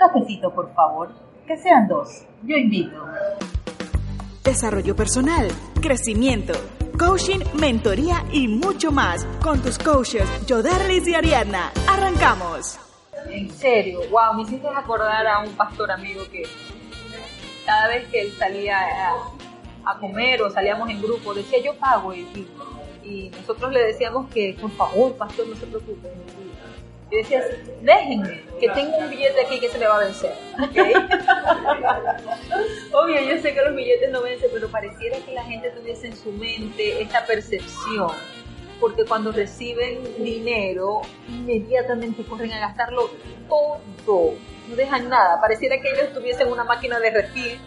[0.00, 1.10] cafecito, por favor.
[1.46, 2.24] Que sean dos.
[2.42, 3.04] Yo invito.
[4.42, 5.48] Desarrollo personal,
[5.80, 6.54] crecimiento,
[6.98, 11.70] coaching, mentoría y mucho más con tus coaches Jodarlis y Ariadna.
[11.86, 12.78] ¡Arrancamos!
[13.28, 16.42] En serio, wow, me hiciste acordar a un pastor amigo que
[17.66, 18.78] cada vez que él salía
[19.84, 22.26] a, comer o salíamos en grupo, decía yo pago y,
[23.04, 26.08] y, nosotros le decíamos que por favor, pastor, no se preocupe.
[27.10, 27.42] Y decía,
[27.80, 30.32] déjenme, que tengo un billete aquí que se me va a vencer.
[32.92, 36.16] Obvio, yo sé que los billetes no vencen, pero pareciera que la gente tuviese en
[36.16, 38.12] su mente esta percepción.
[38.78, 43.10] Porque cuando reciben dinero, inmediatamente corren a gastarlo
[43.48, 44.34] todo.
[44.68, 45.40] No dejan nada.
[45.40, 47.58] Pareciera que ellos tuviesen una máquina de refil,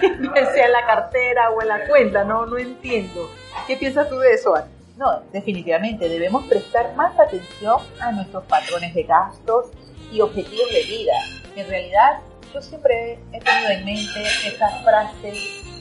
[0.54, 2.24] sea en la cartera o en la cuenta.
[2.24, 3.30] No, no entiendo.
[3.66, 4.66] ¿Qué piensas tú de eso, Ana?
[4.96, 9.70] No, definitivamente debemos prestar más atención a nuestros patrones de gastos
[10.12, 11.12] y objetivos de vida.
[11.56, 12.20] En realidad,
[12.52, 15.32] yo siempre he tenido en mente esa frase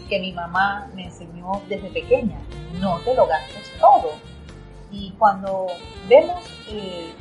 [0.08, 2.38] que mi mamá me enseñó desde pequeña,
[2.80, 4.14] no te lo gastes todo.
[4.92, 5.68] Y cuando
[6.08, 7.14] vemos eh,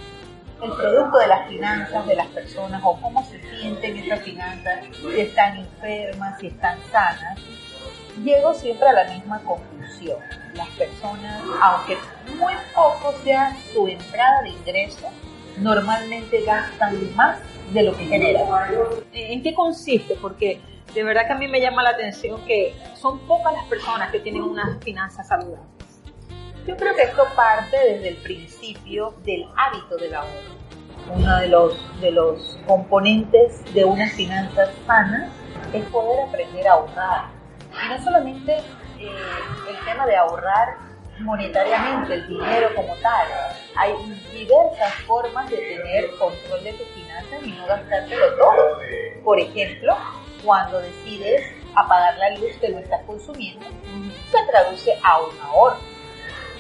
[0.63, 5.21] el producto de las finanzas de las personas o cómo se sienten esas finanzas, si
[5.21, 7.39] están enfermas, si están sanas,
[8.25, 10.19] llego siempre a la misma conclusión.
[10.55, 11.97] Las personas, aunque
[12.39, 15.09] muy poco sea su entrada de ingreso,
[15.59, 17.39] normalmente gastan más
[17.73, 18.47] de lo que generan.
[19.13, 20.17] ¿En qué consiste?
[20.21, 20.61] Porque
[20.95, 24.21] de verdad que a mí me llama la atención que son pocas las personas que
[24.21, 25.69] tienen unas finanzas saludables.
[26.67, 30.61] Yo creo que esto parte desde el principio del hábito del ahorro.
[31.15, 35.31] Uno de los, de los componentes de unas finanzas sanas
[35.73, 37.40] es poder aprender a ahorrar
[37.89, 38.59] no solamente
[38.99, 39.11] eh,
[39.69, 40.77] el tema de ahorrar
[41.21, 43.27] monetariamente el dinero como tal.
[43.77, 43.93] Hay
[44.33, 48.79] diversas formas de tener control de tus finanzas y no gastártelo todo.
[49.25, 49.97] Por ejemplo,
[50.45, 53.67] cuando decides apagar la luz que no estás consumiendo,
[54.31, 55.79] se traduce a un ahorro.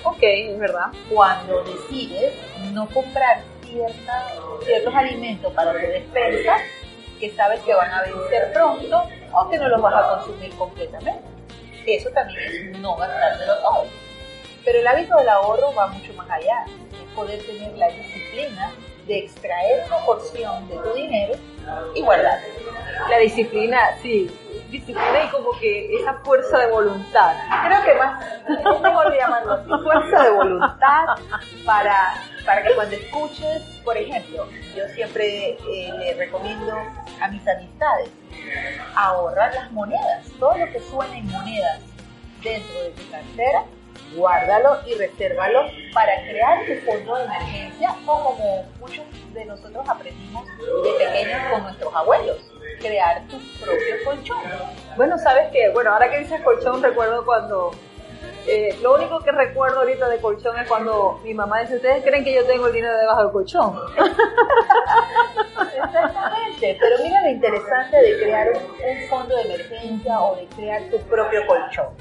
[0.04, 0.86] Ok, es verdad.
[1.10, 2.34] Cuando decides
[2.72, 6.56] no comprar ciertos alimentos para tu despensa,
[7.18, 11.22] que sabes que van a vencer pronto o que no los vas a consumir completamente.
[11.86, 13.84] Eso también es no gastártelo todo.
[14.64, 16.64] Pero el hábito del ahorro va mucho más allá.
[16.66, 18.70] Es poder tener la disciplina
[19.06, 21.34] de extraer una porción de tu dinero
[21.94, 22.46] y guardarlo.
[23.08, 24.30] La disciplina, sí,
[24.70, 27.34] disciplina y como que esa fuerza de voluntad.
[27.66, 28.24] Creo que más,
[28.80, 31.04] mejor llamarlo así, fuerza de voluntad
[31.66, 32.14] para,
[32.44, 34.46] para que cuando escuches, por ejemplo,
[34.76, 36.72] yo siempre eh, le recomiendo
[37.20, 38.10] a mis amistades
[38.94, 41.80] ahorrar las monedas, todo lo que suene en monedas
[42.42, 43.64] dentro de tu cartera,
[44.16, 50.44] guárdalo y resérvalo para crear tu fondo de emergencia o como muchos de nosotros aprendimos
[50.46, 54.38] de pequeños con nuestros abuelos crear tu propio colchón.
[54.96, 57.72] Bueno, sabes que, bueno, ahora que dices colchón, recuerdo cuando,
[58.52, 62.24] eh, lo único que recuerdo ahorita de colchón es cuando mi mamá dice, ¿ustedes creen
[62.24, 63.78] que yo tengo el dinero debajo del colchón?
[65.76, 70.98] Exactamente, pero mira lo interesante de crear un fondo de emergencia o de crear tu
[71.02, 71.94] propio colchón.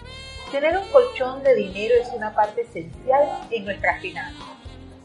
[0.52, 4.48] Tener un colchón de dinero es una parte esencial en nuestras finanzas.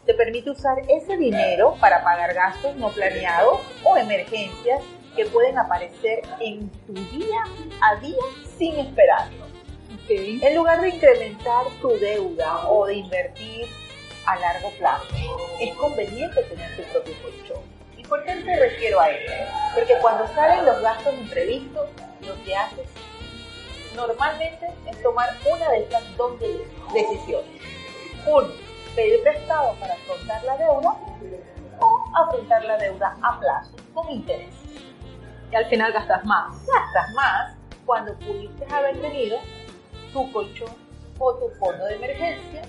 [0.06, 4.82] Te permite usar ese dinero para pagar gastos no planeados o emergencias
[5.14, 7.44] que pueden aparecer en tu día
[7.82, 8.22] a día
[8.56, 9.43] sin esperarlo.
[10.06, 13.66] En lugar de incrementar tu deuda o de invertir
[14.26, 15.06] a largo plazo,
[15.58, 17.62] es conveniente tener tu propio colchón.
[17.96, 19.32] ¿Y por qué te refiero a esto?
[19.74, 21.88] Porque cuando salen los gastos imprevistos,
[22.20, 22.86] lo que haces
[23.96, 26.38] normalmente es tomar una de estas dos
[26.92, 27.62] decisiones.
[28.26, 28.48] Uno,
[28.94, 30.96] pedir prestado para afrontar la deuda
[31.80, 34.54] o afrontar la deuda a plazo con interés
[35.50, 36.66] y al final gastas más.
[36.66, 39.38] Gastas más cuando pudiste haber tenido
[40.14, 40.72] tu colchón
[41.18, 42.62] o tu fondo de emergencia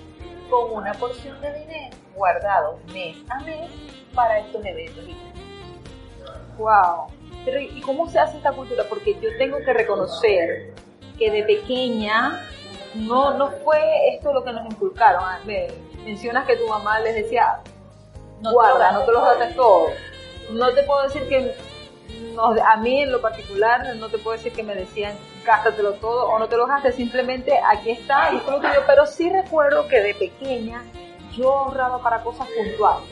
[0.50, 3.70] con una porción de dinero guardado mes a mes
[4.14, 5.04] para estos eventos.
[6.58, 7.06] Wow.
[7.44, 8.84] Pero ¿y cómo se hace esta cultura?
[8.88, 10.74] Porque yo tengo que reconocer
[11.18, 12.44] que de pequeña
[12.94, 15.22] no, no fue esto lo que nos inculcaron.
[15.24, 15.68] Ah, me
[16.04, 17.60] mencionas que tu mamá les decía,
[18.40, 19.88] no guarda, no te los gastes todo.
[20.50, 21.54] No te puedo decir que
[22.64, 26.38] a mí en lo particular no te puedo decir que me decían gástatelo todo o
[26.38, 30.14] no te lo gastes, simplemente aquí está y todo yo, pero sí recuerdo que de
[30.14, 30.82] pequeña
[31.32, 33.08] yo ahorraba para cosas puntuales.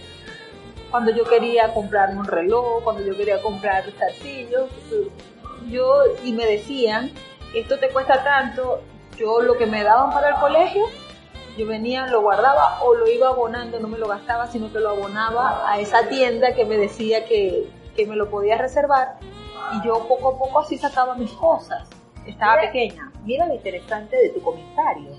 [0.91, 4.71] Cuando yo quería comprarme un reloj, cuando yo quería comprar zarcillos,
[5.69, 7.11] yo y me decían,
[7.55, 8.83] esto te cuesta tanto,
[9.17, 10.85] yo lo que me daban para el colegio,
[11.57, 14.91] yo venía, lo guardaba o lo iba abonando, no me lo gastaba, sino que lo
[14.91, 19.19] abonaba a esa tienda que me decía que que me lo podía reservar
[19.73, 21.89] y yo poco a poco así sacaba mis cosas.
[22.27, 23.13] Estaba Mira- pequeña.
[23.25, 25.11] Mira lo interesante de tu comentario.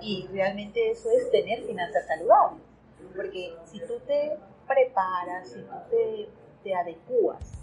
[0.00, 2.62] Y realmente eso es tener finanzas saludables.
[3.14, 6.28] Porque si tú te preparas, si tú te,
[6.62, 7.62] te adecuas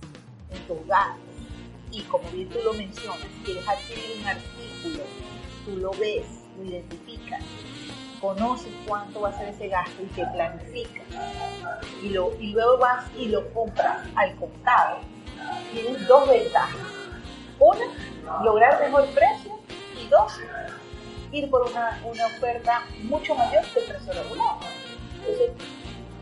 [0.52, 1.24] en tus gastos,
[1.92, 5.04] y como bien tú lo mencionas, quieres adquirir un artículo,
[5.66, 6.26] tú lo ves,
[6.58, 7.42] lo identificas,
[8.22, 11.04] conoces cuánto va a ser ese gasto y te planificas,
[12.02, 15.00] y, lo, y luego vas y lo compras al contado,
[15.72, 16.78] tienes dos ventajas.
[17.60, 19.52] Una, lograr mejor precio
[20.02, 20.34] y dos,
[21.32, 24.56] ir por una, una oferta mucho mayor que el precio regular.
[25.20, 25.52] Entonces,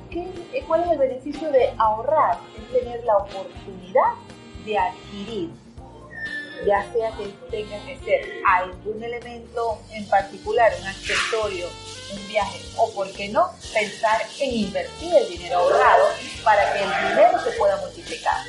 [0.09, 2.37] ¿qué- ¿cuál es el beneficio de ahorrar?
[2.57, 4.13] Es tener la oportunidad
[4.65, 5.51] de adquirir,
[6.65, 11.67] ya sea que tenga que ser algún elemento en particular, un accesorio,
[12.13, 16.05] un viaje, o por qué no, pensar en invertir el dinero ahorrado
[16.43, 18.43] para que el dinero se pueda multiplicar.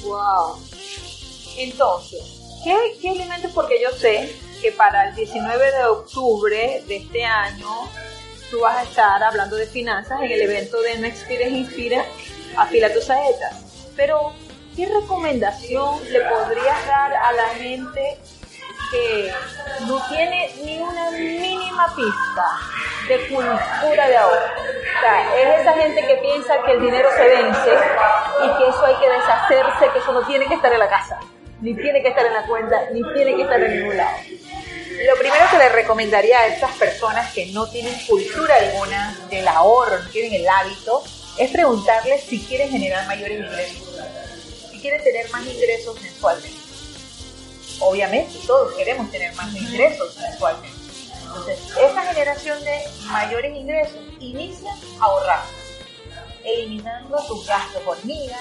[0.00, 0.58] Wow.
[1.56, 2.20] Entonces,
[2.62, 3.50] ¿qué, qué elementos?
[3.52, 7.68] Porque yo sé que para el 19 de octubre de este año
[8.50, 12.04] tú vas a estar hablando de finanzas en el evento de No Expires Inspira,
[12.56, 13.56] afila tus saetas.
[13.96, 14.32] Pero,
[14.76, 18.18] ¿qué recomendación le podrías dar a la gente
[18.90, 19.32] que
[19.86, 22.44] no tiene ni una mínima pista
[23.08, 24.46] de cultura de ahorro?
[24.96, 27.70] O sea, es esa gente que piensa que el dinero se vence
[28.44, 31.18] y que eso hay que deshacerse, que eso no tiene que estar en la casa,
[31.60, 34.16] ni tiene que estar en la cuenta, ni tiene que estar en ningún lado.
[35.06, 39.98] Lo primero que le recomendaría a estas personas que no tienen cultura alguna del ahorro,
[39.98, 41.02] no tienen el hábito,
[41.38, 43.93] es preguntarles si quieren generar mayores ingresos,
[44.84, 46.58] si quieren tener más ingresos mensualmente.
[47.80, 50.76] Obviamente, todos queremos tener más ingresos mensualmente.
[51.22, 54.70] Entonces, esta generación de mayores ingresos inicia
[55.00, 55.52] ahorrando,
[56.44, 58.36] eliminando tus gastos hormiga,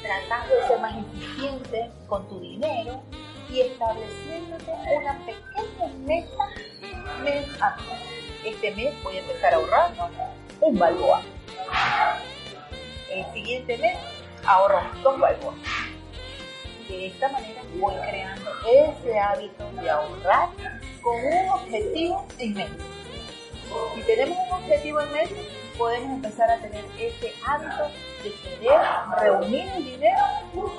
[0.00, 3.02] tratando de ser más eficiente con tu dinero
[3.50, 6.48] y estableciéndote una pequeña meta
[7.22, 8.46] mes a mes.
[8.46, 9.92] Este mes voy a empezar a ahorrar
[10.58, 11.20] un balboa.
[13.10, 13.98] El siguiente mes
[14.46, 15.56] ahorro dos balboas.
[16.88, 20.48] De esta manera voy creando ese hábito de ahorrar
[21.02, 22.84] con un objetivo en mente.
[23.94, 27.90] Si tenemos un objetivo en mente, podemos empezar a tener ese hábito
[28.22, 28.80] de querer
[29.20, 30.22] reunir el dinero,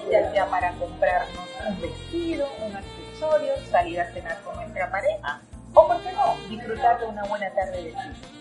[0.10, 5.42] ya sea para comprarnos un vestido, un accesorio, salir a cenar con nuestra pareja,
[5.74, 8.37] o por qué no, disfrutar de una buena tarde de cine.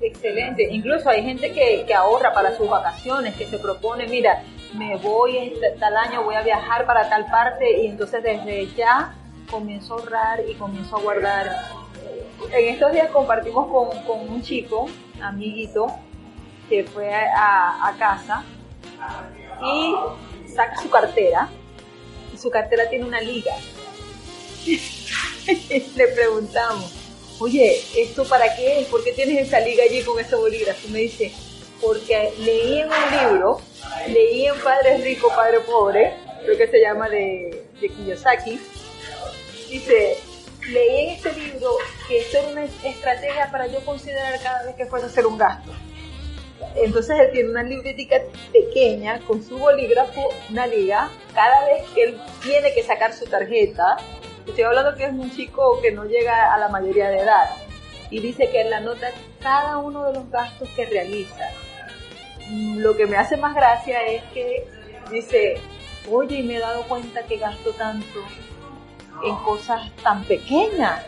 [0.00, 0.66] Excelente.
[0.70, 4.42] Incluso hay gente que, ahorra para sus vacaciones, que se propone, mira,
[4.74, 9.14] me voy tal año, voy a viajar para tal parte y entonces desde ya
[9.50, 11.56] comienzo a ahorrar y comienzo a guardar.
[12.52, 14.88] En estos días compartimos con, con un chico,
[15.20, 15.88] amiguito,
[16.68, 18.44] que fue a, a casa
[19.62, 19.94] y
[20.48, 21.48] saca su cartera
[22.32, 23.52] y su cartera tiene una liga.
[25.96, 26.99] Le preguntamos,
[27.40, 28.86] oye, ¿esto para qué es?
[28.88, 30.88] ¿Por qué tienes esa liga allí con ese bolígrafo?
[30.88, 31.32] Me dice,
[31.80, 33.60] porque leí en un libro,
[34.08, 36.14] leí en Padre Rico, Padre Pobre,
[36.44, 38.60] creo que se llama de, de Kiyosaki,
[39.70, 40.18] dice,
[40.68, 41.70] leí en este libro
[42.06, 45.38] que esto era una estrategia para yo considerar cada vez que fuese a hacer un
[45.38, 45.72] gasto.
[46.76, 48.16] Entonces él tiene una libretica
[48.52, 53.96] pequeña con su bolígrafo, una liga, cada vez que él tiene que sacar su tarjeta,
[54.50, 57.50] estoy hablando que es un chico que no llega a la mayoría de edad,
[58.10, 59.08] y dice que él anota
[59.40, 61.48] cada uno de los gastos que realiza.
[62.50, 64.68] Lo que me hace más gracia es que
[65.10, 65.60] dice,
[66.10, 68.20] oye, y me he dado cuenta que gasto tanto
[69.24, 71.00] en cosas tan pequeñas,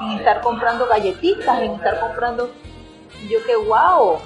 [0.00, 2.50] en estar comprando galletitas, en estar comprando,
[3.28, 4.18] yo que wow.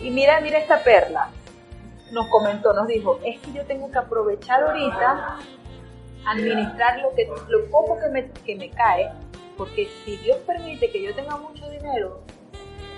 [0.00, 1.30] Y mira, mira esta perla.
[2.10, 5.38] Nos comentó, nos dijo, es que yo tengo que aprovechar ahorita,
[6.26, 9.10] administrar lo, que, lo poco que me, que me cae,
[9.56, 12.20] porque si Dios permite que yo tenga mucho dinero,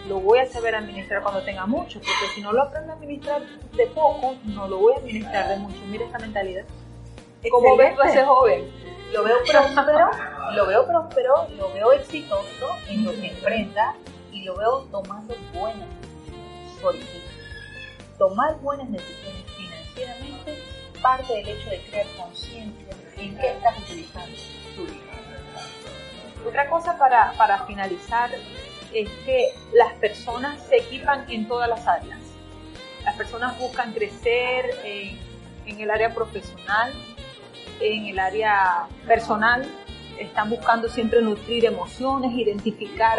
[0.08, 3.42] lo voy a saber administrar cuando tenga mucho, porque si no lo aprendo a administrar
[3.72, 5.78] de poco, no lo voy a administrar de mucho.
[5.86, 6.64] Mira esta mentalidad.
[7.50, 8.70] ¿Cómo ves a ese joven?
[9.12, 10.10] Lo veo próspero,
[10.54, 13.94] lo veo próspero, lo veo exitoso en lo que emprenda
[14.32, 16.80] y lo veo tomando buenas decisiones.
[16.82, 17.22] Porque
[18.18, 20.58] tomar buenas decisiones financieramente
[21.00, 24.36] parte del hecho de crear conciencia en qué estás utilizando
[24.76, 25.04] tu dinero.
[26.46, 28.30] Otra cosa para, para finalizar
[28.92, 32.18] es que las personas se equipan en todas las áreas.
[33.04, 36.92] Las personas buscan crecer en, el área profesional,
[37.80, 39.66] en el área personal,
[40.18, 43.18] están buscando siempre nutrir emociones, identificar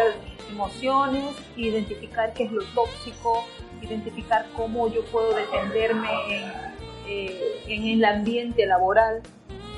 [0.50, 3.46] emociones, identificar qué es lo tóxico,
[3.82, 6.52] identificar cómo yo puedo defenderme en,
[7.06, 9.22] eh, en el ambiente laboral,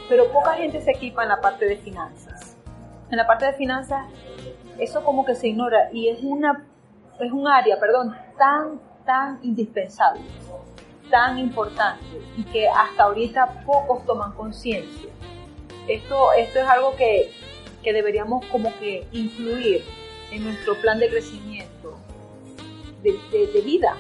[0.08, 2.56] pero poca gente se equipa en la parte de finanzas.
[3.10, 4.06] En la parte de finanzas,
[4.78, 6.64] eso como que se ignora y es una
[7.18, 10.20] es un área, perdón, tan tan indispensable,
[11.10, 12.04] tan importante
[12.36, 15.10] y que hasta ahorita pocos toman conciencia.
[15.88, 17.32] Esto, esto es algo que,
[17.82, 19.82] que deberíamos como que incluir
[20.30, 21.96] en nuestro plan de crecimiento
[23.02, 23.96] de, vida.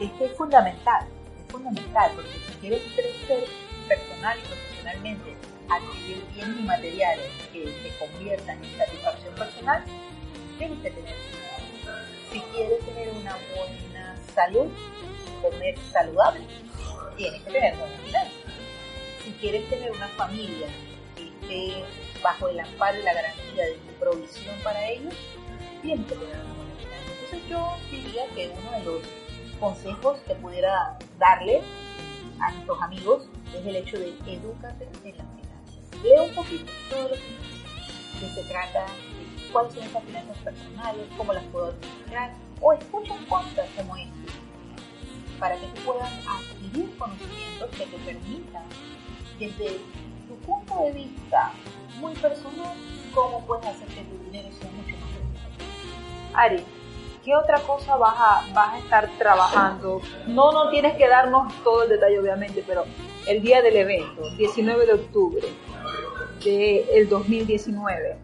[0.00, 1.06] Esto es fundamental,
[1.44, 3.44] es fundamental, porque si quieres crecer
[3.88, 5.36] personal y profesionalmente,
[5.68, 9.84] adquirir bienes inmateriales que te conviertan en satisfacción personal,
[10.58, 11.14] tienes que tener
[12.32, 14.68] Si quieres tener una buena salud,
[15.42, 16.44] comer saludable,
[17.16, 18.32] tienes que tener buenas finanzas.
[19.24, 20.68] Si quieres tener una familia
[21.16, 21.84] que esté
[22.22, 25.14] bajo el amparo y la garantía de tu provisión para ellos,
[25.82, 27.12] tienes que tener una buena finanza.
[27.12, 29.02] Entonces yo diría que uno de los
[29.58, 31.62] consejos que pudiera darle
[32.40, 33.22] a nuestros amigos
[33.54, 36.02] es el hecho de edúcate en las finanzas.
[36.02, 37.46] Lea un poquito todo lo que,
[38.34, 38.86] se trata
[39.52, 44.16] cuáles son esas finanzas personales, cómo las puedo administrar, o escucha un podcast como este
[45.38, 48.64] para que tú puedas adquirir conocimientos que te permitan,
[49.38, 49.80] desde
[50.28, 51.52] tu punto de vista
[52.00, 52.74] muy personal,
[53.14, 55.64] cómo puedes hacer que tu dinero sea mucho más rentable.
[56.34, 56.64] Ari,
[57.26, 60.00] ¿qué otra cosa vas a, vas a estar trabajando?
[60.28, 62.84] No, no tienes que darnos todo el detalle, obviamente, pero
[63.26, 65.48] el día del evento, 19 de octubre
[66.44, 68.16] del 2019,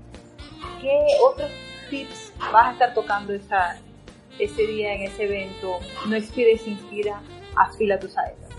[0.80, 1.50] ¿qué otros
[1.90, 3.80] tips vas a estar tocando esa,
[4.38, 7.20] ese día en ese evento, no expire se inspira,
[7.56, 8.50] afila tus saetas.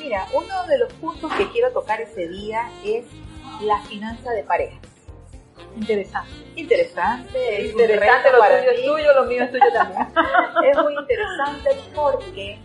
[0.00, 3.04] Mira, uno de los puntos que quiero tocar ese día es
[3.60, 4.76] la finanza de pareja.
[5.76, 6.30] Interesante.
[6.56, 10.06] Interesante, es interesante, lo tuyo es tuyo, lo mío es tuyo también.
[10.70, 12.58] es muy interesante porque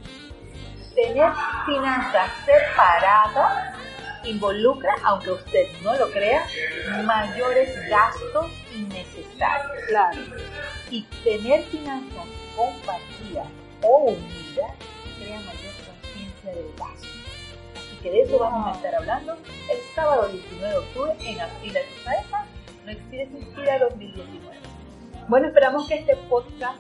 [0.96, 1.32] tener
[1.66, 3.80] finanzas separadas
[4.24, 6.46] involucra, aunque usted no lo crea,
[7.04, 9.86] mayores gastos innecesarios.
[9.88, 10.20] Claro.
[10.92, 12.26] Y tener finanzas
[12.56, 13.44] compartida
[13.82, 14.74] o unida
[15.18, 17.08] crea mayor conciencia del gasto.
[17.76, 21.80] Así que de eso vamos a estar hablando el sábado 19 de octubre en Afila
[21.96, 22.46] Tusaepa,
[22.90, 24.58] No Expires Inspira 2019.
[25.28, 26.80] Bueno, esperamos que este podcast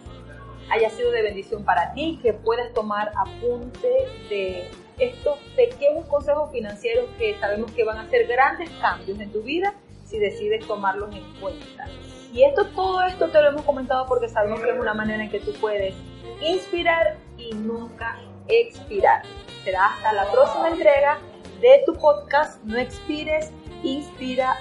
[0.71, 7.05] haya sido de bendición para ti, que puedas tomar apunte de estos pequeños consejos financieros
[7.19, 11.23] que sabemos que van a hacer grandes cambios en tu vida si decides tomarlos en
[11.39, 11.85] cuenta.
[12.33, 15.29] Y esto, todo esto te lo hemos comentado porque sabemos que es una manera en
[15.29, 15.93] que tú puedes
[16.41, 19.21] inspirar y nunca expirar.
[19.63, 21.19] Será hasta la próxima entrega
[21.61, 22.63] de tu podcast.
[22.63, 23.51] No expires,
[23.83, 24.55] inspira.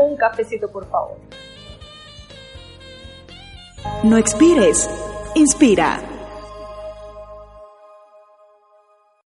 [0.00, 1.16] Un cafecito, por favor.
[4.02, 4.88] No expires,
[5.34, 6.13] inspira.